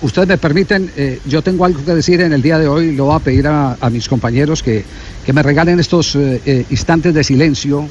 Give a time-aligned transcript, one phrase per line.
[0.00, 3.06] Ustedes me permiten, eh, yo tengo algo que decir en el día de hoy, lo
[3.06, 4.84] voy a pedir a, mis compañeros que,
[5.26, 7.88] que, me regalen estos eh, eh, instantes de silencio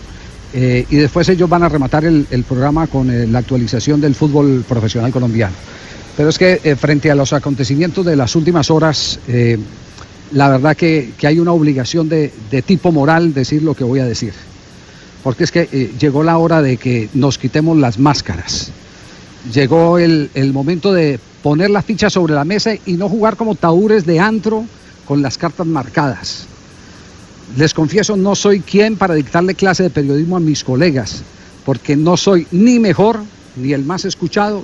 [0.54, 5.54] y después ellos van a rematar el, programa con la actualización del fútbol profesional colombiano.
[6.16, 9.20] Pero es que frente a los acontecimientos de las últimas horas,
[10.32, 12.32] la verdad que, que, hay una obligación de,
[12.66, 14.34] tipo moral decir lo que voy a decir.
[15.24, 18.72] Porque es que llegó la hora de que nos quitemos las máscaras.
[19.54, 23.56] Llegó el, el momento de poner la ficha sobre la mesa y no jugar como
[23.56, 24.66] taúres de antro
[25.08, 26.46] con las cartas marcadas.
[27.58, 31.24] Les confieso, no soy quien para dictarle clase de periodismo a mis colegas,
[31.66, 33.20] porque no soy ni mejor
[33.58, 34.64] ni el más escuchado,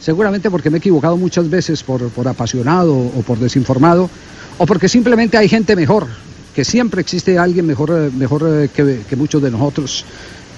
[0.00, 4.10] seguramente porque me he equivocado muchas veces por, por apasionado o por desinformado,
[4.58, 6.06] o porque simplemente hay gente mejor,
[6.54, 10.04] que siempre existe alguien mejor, mejor eh, que, que muchos de nosotros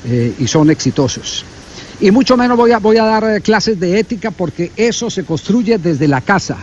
[0.06, 1.44] eh, y son exitosos.
[2.00, 5.24] Y mucho menos voy a, voy a dar eh, clases de ética porque eso se
[5.24, 6.56] construye desde la casa.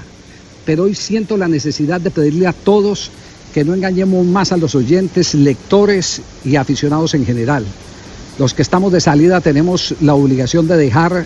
[0.65, 3.11] Pero hoy siento la necesidad de pedirle a todos
[3.53, 7.65] que no engañemos más a los oyentes, lectores y aficionados en general.
[8.39, 11.25] Los que estamos de salida tenemos la obligación de dejar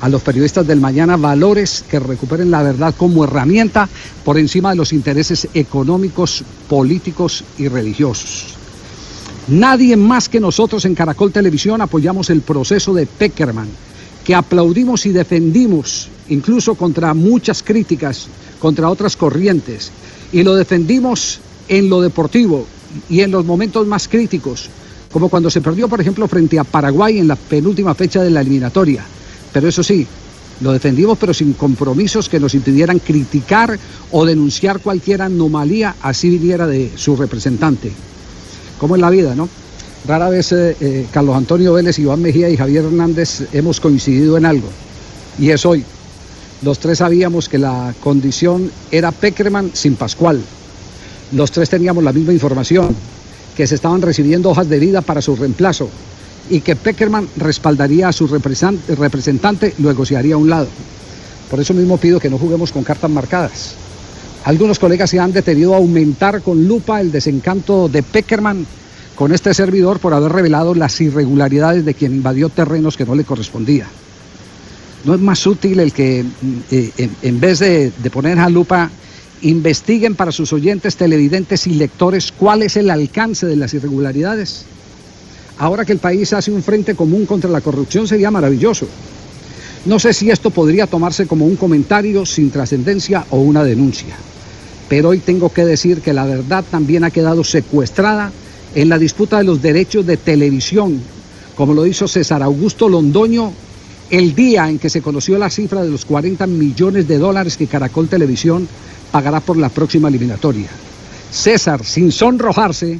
[0.00, 3.88] a los periodistas del mañana valores que recuperen la verdad como herramienta
[4.24, 8.59] por encima de los intereses económicos, políticos y religiosos.
[9.50, 13.66] Nadie más que nosotros en Caracol Televisión apoyamos el proceso de Peckerman,
[14.22, 18.28] que aplaudimos y defendimos, incluso contra muchas críticas,
[18.60, 19.90] contra otras corrientes,
[20.30, 22.64] y lo defendimos en lo deportivo
[23.08, 24.70] y en los momentos más críticos,
[25.10, 28.42] como cuando se perdió, por ejemplo, frente a Paraguay en la penúltima fecha de la
[28.42, 29.04] eliminatoria.
[29.52, 30.06] Pero eso sí,
[30.60, 33.76] lo defendimos pero sin compromisos que nos impidieran criticar
[34.12, 37.90] o denunciar cualquier anomalía, así viniera de su representante
[38.80, 39.48] como en la vida, ¿no?
[40.08, 44.46] Rara vez eh, eh, Carlos Antonio Vélez, Iván Mejía y Javier Hernández hemos coincidido en
[44.46, 44.68] algo,
[45.38, 45.84] y es hoy.
[46.62, 50.40] Los tres sabíamos que la condición era Peckerman sin Pascual.
[51.32, 52.96] Los tres teníamos la misma información,
[53.56, 55.88] que se estaban recibiendo hojas de vida para su reemplazo
[56.48, 60.68] y que Peckerman respaldaría a su representante, lo negociaría a un lado.
[61.50, 63.74] Por eso mismo pido que no juguemos con cartas marcadas.
[64.44, 68.66] Algunos colegas se han detenido a aumentar con lupa el desencanto de Peckerman
[69.14, 73.24] con este servidor por haber revelado las irregularidades de quien invadió terrenos que no le
[73.24, 73.86] correspondía.
[75.04, 76.24] ¿No es más útil el que
[76.70, 78.90] eh, en, en, vez de, de poner a lupa
[79.42, 84.64] investiguen para sus oyentes, televidentes y lectores cuál es el alcance de las irregularidades?
[85.58, 88.88] Ahora que el país hace un frente común contra la corrupción sería maravilloso.
[89.84, 94.16] No sé si esto podría tomarse como un comentario sin trascendencia o una denuncia
[94.90, 98.32] pero hoy tengo que decir que la verdad también ha quedado secuestrada
[98.74, 101.00] en la disputa de los derechos de televisión,
[101.54, 103.52] como lo hizo César Augusto Londoño
[104.10, 107.68] el día en que se conoció la cifra de los 40 millones de dólares que
[107.68, 108.66] Caracol Televisión
[109.12, 110.68] pagará por la próxima eliminatoria.
[111.30, 112.98] César, sin sonrojarse,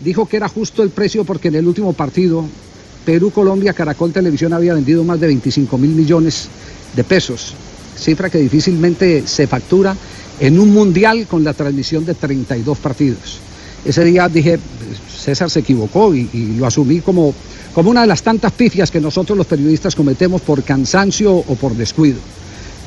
[0.00, 2.44] dijo que era justo el precio porque en el último partido
[3.06, 6.48] Perú-Colombia, Caracol Televisión había vendido más de 25 mil millones
[6.94, 7.54] de pesos,
[7.96, 9.96] cifra que difícilmente se factura
[10.40, 13.38] en un mundial con la transmisión de 32 partidos.
[13.84, 14.58] Ese día dije,
[15.14, 17.34] César se equivocó y, lo asumí como,
[17.74, 21.74] como una de las tantas pifias que nosotros los periodistas cometemos por cansancio o por
[21.74, 22.18] descuido.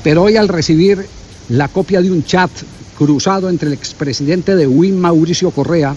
[0.04, 1.06] Pero hoy al recibir
[1.50, 2.50] la copia de un chat
[2.98, 5.96] cruzado entre el expresidente de WIN, Mauricio Correa,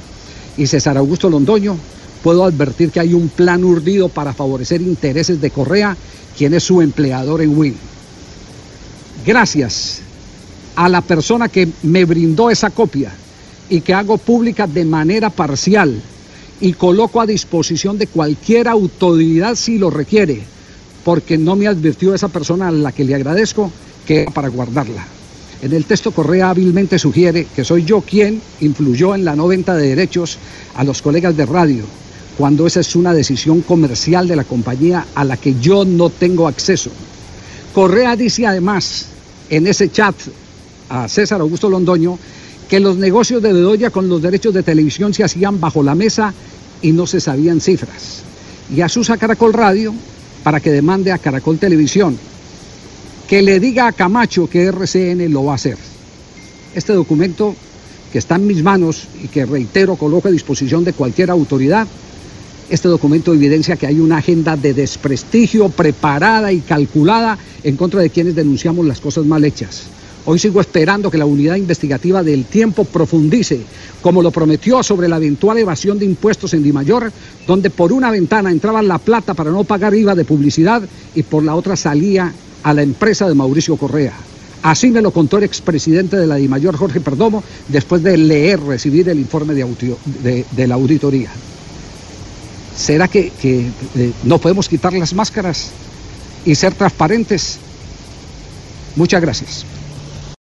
[0.58, 1.76] y César Augusto Londoño,
[2.22, 5.96] puedo advertir que hay un plan urdido para favorecer intereses de Correa,
[6.36, 7.76] quien es su empleador en WIN.
[9.26, 10.05] Gracias
[10.76, 13.12] a la persona que me brindó esa copia
[13.68, 16.00] y que hago pública de manera parcial
[16.60, 20.40] y coloco a disposición de cualquier autoridad si lo requiere,
[21.04, 23.70] porque no me advirtió esa persona a la que le agradezco
[24.06, 25.06] que era para guardarla.
[25.62, 29.74] En el texto Correa hábilmente sugiere que soy yo quien influyó en la no venta
[29.74, 30.38] de derechos
[30.74, 31.84] a los colegas de radio,
[32.36, 36.46] cuando esa es una decisión comercial de la compañía a la que yo no tengo
[36.46, 36.90] acceso.
[37.74, 39.06] Correa dice además
[39.48, 40.14] en ese chat
[40.88, 42.18] a César Augusto Londoño
[42.68, 46.34] que los negocios de Bedoya con los derechos de televisión se hacían bajo la mesa
[46.82, 48.22] y no se sabían cifras.
[48.74, 49.94] Y asusa Caracol Radio
[50.42, 52.18] para que demande a Caracol Televisión
[53.28, 55.76] que le diga a Camacho que RCN lo va a hacer.
[56.74, 57.54] Este documento
[58.12, 61.86] que está en mis manos y que reitero coloco a disposición de cualquier autoridad,
[62.70, 68.10] este documento evidencia que hay una agenda de desprestigio preparada y calculada en contra de
[68.10, 69.84] quienes denunciamos las cosas mal hechas.
[70.28, 73.60] Hoy sigo esperando que la unidad investigativa del tiempo profundice,
[74.02, 77.12] como lo prometió, sobre la eventual evasión de impuestos en Dimayor,
[77.46, 80.82] donde por una ventana entraba la plata para no pagar IVA de publicidad
[81.14, 82.32] y por la otra salía
[82.64, 84.14] a la empresa de Mauricio Correa.
[84.64, 89.08] Así me lo contó el expresidente de la DIMAYOR, Jorge Perdomo, después de leer, recibir
[89.08, 91.30] el informe de, de, la auditoría.
[92.76, 95.70] ¿Será que, eh, no podemos quitar las máscaras
[96.44, 97.58] y ser transparentes?
[98.96, 99.75] Muchas gracias.